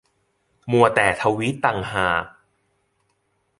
[0.71, 2.25] มัวแต่ทวีตต่างหาก